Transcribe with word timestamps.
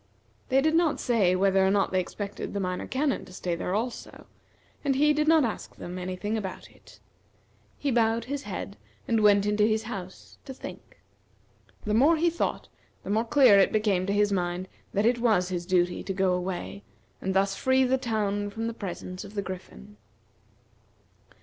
They 0.49 0.61
did 0.61 0.73
not 0.73 0.99
say 0.99 1.35
whether 1.35 1.63
or 1.63 1.69
not 1.69 1.91
they 1.91 1.99
expected 1.99 2.55
the 2.55 2.59
Minor 2.59 2.87
Canon 2.87 3.23
to 3.25 3.31
stay 3.31 3.53
there 3.53 3.75
also, 3.75 4.25
and 4.83 4.95
he 4.95 5.13
did 5.13 5.27
not 5.27 5.45
ask 5.45 5.75
them 5.75 5.99
any 5.99 6.15
thing 6.15 6.39
about 6.39 6.71
it. 6.71 6.99
He 7.77 7.91
bowed 7.91 8.25
his 8.25 8.41
head, 8.41 8.77
and 9.07 9.19
went 9.19 9.45
into 9.45 9.63
his 9.63 9.83
house, 9.83 10.39
to 10.45 10.55
think. 10.55 10.99
The 11.85 11.93
more 11.93 12.17
he 12.17 12.31
thought, 12.31 12.67
the 13.03 13.11
more 13.11 13.25
clear 13.25 13.59
it 13.59 13.71
became 13.71 14.07
to 14.07 14.13
his 14.13 14.31
mind 14.31 14.67
that 14.91 15.05
it 15.05 15.19
was 15.19 15.49
his 15.49 15.67
duty 15.67 16.01
to 16.05 16.13
go 16.13 16.33
away, 16.33 16.83
and 17.21 17.35
thus 17.35 17.55
free 17.55 17.83
the 17.83 17.99
town 17.99 18.49
from 18.49 18.65
the 18.65 18.73
presence 18.73 19.23
of 19.23 19.35
the 19.35 19.43
Griffin. 19.43 19.97